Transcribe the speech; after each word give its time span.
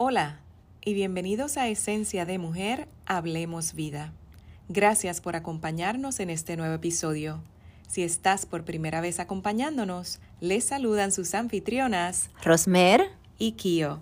Hola 0.00 0.38
y 0.80 0.94
bienvenidos 0.94 1.56
a 1.56 1.66
Esencia 1.66 2.24
de 2.24 2.38
Mujer, 2.38 2.86
Hablemos 3.04 3.74
Vida. 3.74 4.12
Gracias 4.68 5.20
por 5.20 5.34
acompañarnos 5.34 6.20
en 6.20 6.30
este 6.30 6.56
nuevo 6.56 6.72
episodio. 6.74 7.42
Si 7.88 8.04
estás 8.04 8.46
por 8.46 8.64
primera 8.64 9.00
vez 9.00 9.18
acompañándonos, 9.18 10.20
les 10.38 10.62
saludan 10.62 11.10
sus 11.10 11.34
anfitrionas 11.34 12.30
Rosmer 12.44 13.10
y 13.38 13.52
Kio. 13.52 13.98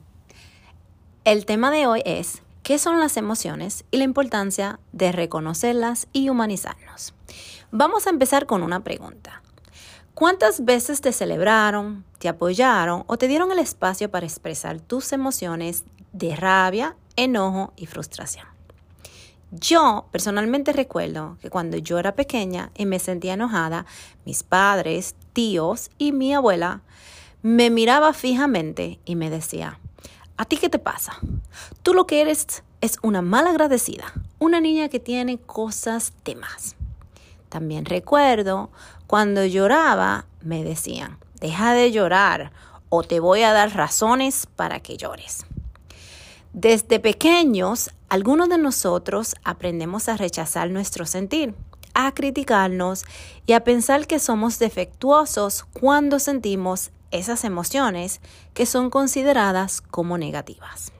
El 1.24 1.46
tema 1.46 1.70
de 1.70 1.86
hoy 1.86 2.02
es 2.04 2.42
¿qué 2.62 2.78
son 2.78 3.00
las 3.00 3.16
emociones 3.16 3.86
y 3.90 3.96
la 3.96 4.04
importancia 4.04 4.78
de 4.92 5.12
reconocerlas 5.12 6.08
y 6.12 6.28
humanizarnos? 6.28 7.14
Vamos 7.70 8.06
a 8.06 8.10
empezar 8.10 8.44
con 8.44 8.62
una 8.62 8.84
pregunta. 8.84 9.42
¿Cuántas 10.17 10.64
veces 10.64 11.03
te 11.03 11.12
celebraron, 11.12 12.03
te 12.19 12.30
apoyaron 12.30 13.05
o 13.07 13.19
te 13.19 13.29
dieron 13.29 13.53
el 13.53 13.59
espacio 13.59 14.11
para 14.11 14.25
expresar 14.25 14.80
tus 14.80 15.12
emociones 15.12 15.85
de 16.15 16.35
rabia, 16.35 16.96
enojo 17.16 17.74
y 17.77 17.84
frustración? 17.84 18.47
Yo 19.51 20.07
personalmente 20.12 20.73
recuerdo 20.73 21.37
que 21.43 21.51
cuando 21.51 21.77
yo 21.77 21.98
era 21.98 22.15
pequeña 22.15 22.71
y 22.74 22.87
me 22.87 22.98
sentía 22.98 23.34
enojada, 23.34 23.84
mis 24.24 24.43
padres, 24.43 25.16
tíos 25.34 25.91
y 25.98 26.12
mi 26.12 26.33
abuela 26.33 26.80
me 27.43 27.69
miraba 27.69 28.15
fijamente 28.15 28.98
y 29.05 29.16
me 29.16 29.29
decía, 29.29 29.79
¿a 30.38 30.46
ti 30.46 30.57
qué 30.57 30.71
te 30.71 30.79
pasa? 30.79 31.19
Tú 31.83 31.93
lo 31.93 32.07
que 32.07 32.23
eres 32.23 32.65
es 32.80 32.96
una 33.02 33.21
mal 33.21 33.46
agradecida, 33.46 34.15
una 34.38 34.62
niña 34.62 34.88
que 34.88 34.98
tiene 34.98 35.37
cosas 35.37 36.15
de 36.24 36.37
más. 36.37 36.76
También 37.56 37.87
recuerdo 37.87 38.69
cuando 39.06 39.46
lloraba, 39.46 40.27
me 40.42 40.62
decían, 40.62 41.16
deja 41.41 41.73
de 41.73 41.91
llorar 41.91 42.52
o 42.91 43.02
te 43.02 43.19
voy 43.19 43.45
a 43.45 43.55
dar 43.55 43.74
razones 43.74 44.46
para 44.56 44.80
que 44.80 44.98
llores. 44.98 45.46
Desde 46.52 47.01
pequeños, 47.01 47.92
algunos 48.10 48.51
de 48.51 48.59
nosotros 48.59 49.37
aprendemos 49.43 50.10
a 50.10 50.18
rechazar 50.18 50.68
nuestro 50.68 51.07
sentir, 51.07 51.54
a 51.95 52.12
criticarnos 52.12 53.07
y 53.46 53.54
a 53.54 53.65
pensar 53.65 54.07
que 54.07 54.18
somos 54.18 54.59
defectuosos 54.59 55.65
cuando 55.73 56.18
sentimos 56.18 56.90
esas 57.10 57.43
emociones 57.43 58.21
que 58.52 58.66
son 58.66 58.90
consideradas 58.90 59.80
como 59.80 60.18
negativas. 60.18 60.93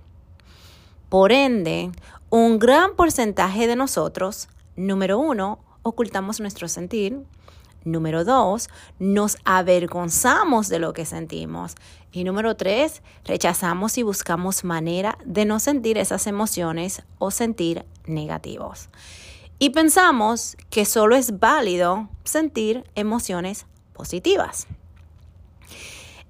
Por 1.11 1.33
ende, 1.33 1.91
un 2.31 2.59
gran 2.59 2.97
porcentaje 2.97 3.67
de 3.67 3.77
nosotros, 3.77 4.49
número 4.75 5.19
uno, 5.19 5.59
ocultamos 5.87 6.41
nuestro 6.41 6.67
sentir. 6.69 7.21
Número 7.85 8.25
dos, 8.25 8.69
nos 8.99 9.39
avergonzamos 9.45 10.69
de 10.69 10.81
lo 10.81 10.93
que 10.93 11.07
sentimos. 11.07 11.77
Y 12.11 12.25
número 12.25 12.57
tres, 12.57 13.03
rechazamos 13.25 13.97
y 13.97 14.03
buscamos 14.03 14.65
manera 14.65 15.17
de 15.25 15.45
no 15.45 15.61
sentir 15.61 15.97
esas 15.97 16.27
emociones 16.27 17.03
o 17.19 17.31
sentir 17.31 17.85
negativos. 18.07 18.89
Y 19.61 19.71
pensamos 19.71 20.57
que 20.69 20.85
solo 20.85 21.15
es 21.15 21.39
válido 21.39 22.09
sentir 22.25 22.83
emociones 22.97 23.67
positivas. 23.93 24.67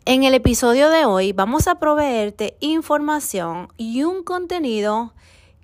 En 0.04 0.22
el 0.22 0.34
episodio 0.34 0.90
de 0.90 1.06
hoy 1.06 1.32
vamos 1.32 1.66
a 1.66 1.78
proveerte 1.78 2.56
información 2.60 3.68
y 3.78 4.04
un 4.04 4.22
contenido 4.22 5.14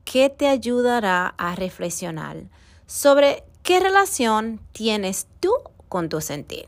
que 0.05 0.31
te 0.31 0.49
ayudará 0.49 1.35
a 1.37 1.55
reflexionar 1.55 2.39
sobre 2.87 3.45
¿Qué 3.63 3.79
relación 3.79 4.59
tienes 4.73 5.29
tú 5.39 5.53
con 5.89 6.09
tu 6.09 6.21
sentir? 6.21 6.67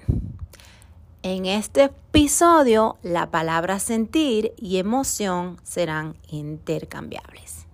En 1.24 1.44
este 1.44 1.84
episodio, 1.84 2.98
la 3.02 3.32
palabra 3.32 3.80
sentir 3.80 4.52
y 4.56 4.76
emoción 4.76 5.58
serán 5.64 6.14
intercambiables. 6.28 7.66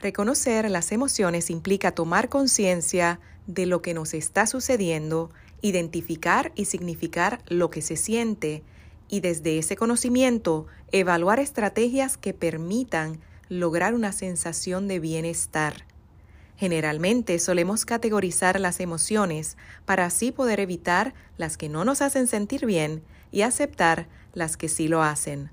Reconocer 0.00 0.70
las 0.70 0.92
emociones 0.92 1.50
implica 1.50 1.90
tomar 1.90 2.28
conciencia 2.28 3.18
de 3.48 3.66
lo 3.66 3.82
que 3.82 3.94
nos 3.94 4.14
está 4.14 4.46
sucediendo, 4.46 5.30
identificar 5.60 6.52
y 6.54 6.66
significar 6.66 7.42
lo 7.48 7.68
que 7.68 7.82
se 7.82 7.96
siente 7.96 8.62
y 9.08 9.18
desde 9.20 9.58
ese 9.58 9.74
conocimiento 9.74 10.68
evaluar 10.92 11.40
estrategias 11.40 12.16
que 12.16 12.32
permitan 12.32 13.18
lograr 13.48 13.94
una 13.94 14.12
sensación 14.12 14.86
de 14.86 15.00
bienestar 15.00 15.87
Generalmente 16.58 17.38
solemos 17.38 17.84
categorizar 17.84 18.58
las 18.58 18.80
emociones 18.80 19.56
para 19.84 20.06
así 20.06 20.32
poder 20.32 20.58
evitar 20.58 21.14
las 21.36 21.56
que 21.56 21.68
no 21.68 21.84
nos 21.84 22.02
hacen 22.02 22.26
sentir 22.26 22.66
bien 22.66 23.04
y 23.30 23.42
aceptar 23.42 24.08
las 24.34 24.56
que 24.56 24.68
sí 24.68 24.88
lo 24.88 25.04
hacen. 25.04 25.52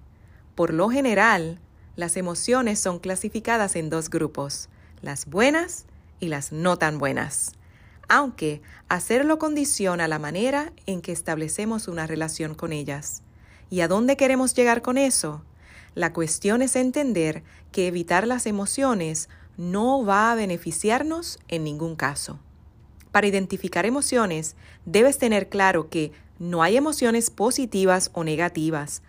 Por 0.56 0.74
lo 0.74 0.90
general, 0.90 1.60
las 1.96 2.18
emociones 2.18 2.80
son 2.80 2.98
clasificadas 2.98 3.76
en 3.76 3.92
dos 3.92 4.10
grupos, 4.10 4.68
las 5.04 5.28
buenas 5.28 5.86
y 6.20 6.30
las 6.30 6.52
no 6.52 6.78
tan 6.78 6.98
buenas, 6.98 7.52
aunque 8.10 8.64
hacerlo 8.90 9.38
condiciona 9.38 10.08
la 10.08 10.18
manera 10.18 10.74
en 10.88 11.02
que 11.02 11.12
establecemos 11.12 11.88
una 11.88 12.08
relación 12.08 12.56
con 12.56 12.74
ellas. 12.74 13.22
¿Y 13.70 13.82
a 13.82 13.88
dónde 13.88 14.18
queremos 14.18 14.56
llegar 14.56 14.82
con 14.82 14.98
eso? 14.98 15.44
La 15.94 16.14
cuestión 16.14 16.64
es 16.64 16.76
entender 16.76 17.44
que 17.72 17.88
evitar 17.88 18.26
las 18.26 18.48
emociones 18.48 19.30
no 19.58 20.06
va 20.06 20.32
a 20.32 20.36
beneficiarnos 20.36 21.40
en 21.48 21.64
ningún 21.64 21.96
caso. 21.96 22.40
Para 23.12 23.28
identificar 23.28 23.86
emociones, 23.86 24.56
debes 24.86 25.18
tener 25.18 25.50
claro 25.50 25.90
que 25.90 26.12
no 26.38 26.64
hay 26.64 26.76
emociones 26.76 27.30
positivas 27.30 28.12
o 28.14 28.24
negativas. 28.24 29.02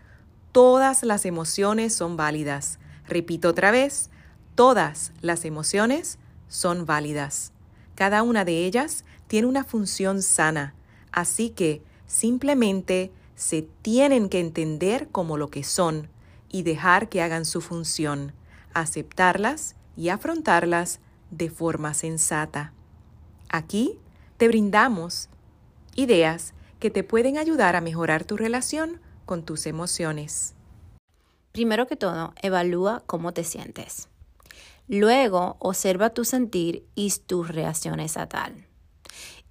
Todas 0.53 1.03
las 1.03 1.27
emociones 1.27 1.95
son 1.95 2.17
válidas. 2.17 2.79
Repito 3.09 3.49
otra 3.49 3.71
vez, 3.71 4.11
todas 4.55 5.13
las 5.21 5.45
emociones 5.45 6.19
son 6.49 6.87
válidas. 6.87 7.53
Cada 7.97 8.23
una 8.23 8.45
de 8.45 8.65
ellas 8.65 9.05
tiene 9.27 9.49
una 9.49 9.65
función 9.65 10.23
sana, 10.23 10.75
así 11.11 11.51
que 11.51 11.83
simplemente 12.07 13.11
se 13.35 13.63
tienen 13.83 14.29
que 14.29 14.39
entender 14.39 15.09
como 15.09 15.37
lo 15.37 15.49
que 15.49 15.65
son 15.65 16.09
y 16.49 16.63
dejar 16.63 17.09
que 17.09 17.23
hagan 17.23 17.45
su 17.45 17.61
función, 17.61 18.33
aceptarlas 18.73 19.75
y 19.97 20.11
afrontarlas 20.11 21.01
de 21.31 21.51
forma 21.51 21.95
sensata. 21.95 22.73
Aquí 23.49 23.99
te 24.37 24.49
brindamos 24.49 25.29
ideas 25.95 26.55
que 26.79 26.91
te 26.91 27.03
pueden 27.03 27.39
ayudar 27.39 27.75
a 27.77 27.81
mejorar 27.81 28.25
tu 28.25 28.37
relación 28.37 29.01
con 29.25 29.45
tus 29.45 29.67
emociones. 29.67 30.55
Primero 31.53 31.87
que 31.87 31.97
todo, 31.97 32.35
evalúa 32.43 33.03
cómo 33.07 33.33
te 33.33 33.45
sientes. 33.45 34.09
Luego, 34.89 35.57
observa 35.59 36.11
tu 36.11 36.25
sentir 36.25 36.87
y 36.95 37.11
tus 37.27 37.49
reacciones 37.49 38.17
a 38.17 38.29
tal. 38.29 38.67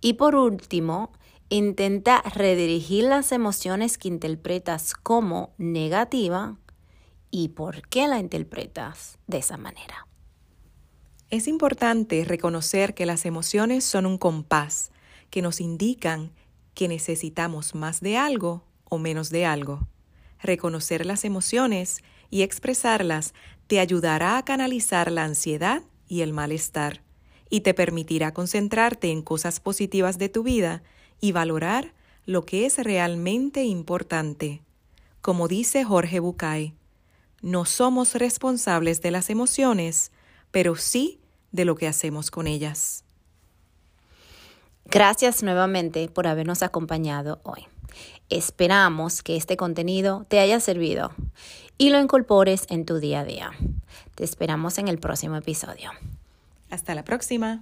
Y 0.02 0.14
por 0.14 0.36
último, 0.36 1.12
intenta 1.50 2.22
redirigir 2.22 3.06
las 3.06 3.32
emociones 3.32 3.98
que 3.98 4.08
interpretas 4.08 4.94
como 4.94 5.54
negativa 5.58 6.58
y 7.32 7.50
por 7.50 7.88
qué 7.90 8.08
la 8.08 8.20
interpretas 8.20 9.18
de 9.28 9.40
esa 9.40 9.58
manera. 9.58 10.08
Es 11.32 11.48
importante 11.48 12.24
reconocer 12.24 12.94
que 12.94 13.06
las 13.06 13.26
emociones 13.26 13.84
son 13.84 14.06
un 14.06 14.18
compás 14.18 14.92
que 15.32 15.42
nos 15.42 15.60
indican 15.60 16.32
que 16.76 16.88
necesitamos 16.88 17.74
más 17.74 18.00
de 18.00 18.18
algo 18.18 18.64
o 18.90 19.00
menos 19.00 19.32
de 19.32 19.46
algo. 19.46 19.88
Reconocer 20.40 21.06
las 21.06 21.26
emociones 21.26 22.04
y 22.30 22.44
expresarlas 22.44 23.34
te 23.68 23.80
ayudará 23.80 24.38
a 24.38 24.46
canalizar 24.46 25.12
la 25.12 25.24
ansiedad 25.24 25.82
y 26.08 26.22
el 26.22 26.32
malestar 26.32 27.02
y 27.50 27.62
te 27.62 27.74
permitirá 27.74 28.34
concentrarte 28.34 29.10
en 29.10 29.22
cosas 29.22 29.60
positivas 29.60 30.18
de 30.18 30.30
tu 30.30 30.44
vida 30.44 30.84
y 31.22 31.32
valorar 31.32 31.94
lo 32.26 32.46
que 32.46 32.66
es 32.66 32.78
realmente 32.78 33.64
importante. 33.64 34.62
Como 35.22 35.48
dice 35.48 35.84
Jorge 35.84 36.20
Bucay, 36.20 36.74
no 37.42 37.66
somos 37.66 38.16
responsables 38.16 39.02
de 39.02 39.12
las 39.12 39.30
emociones, 39.30 40.12
pero 40.56 40.78
sí 40.78 41.20
de 41.52 41.66
lo 41.66 41.76
que 41.76 41.86
hacemos 41.86 42.32
con 42.32 42.48
ellas. 42.48 43.04
Gracias 44.86 45.44
nuevamente 45.44 46.08
por 46.08 46.28
habernos 46.28 46.64
acompañado 46.64 47.42
hoy. 47.44 47.68
Esperamos 48.30 49.22
que 49.22 49.36
este 49.36 49.58
contenido 49.58 50.26
te 50.30 50.40
haya 50.40 50.62
servido 50.62 51.12
y 51.78 51.90
lo 51.90 52.00
incorpores 52.00 52.68
en 52.70 52.86
tu 52.86 53.00
día 53.00 53.20
a 53.20 53.26
día. 53.26 53.52
Te 54.16 54.24
esperamos 54.24 54.78
en 54.78 54.88
el 54.88 54.98
próximo 54.98 55.36
episodio. 55.36 55.92
Hasta 56.70 56.96
la 56.96 57.04
próxima. 57.04 57.62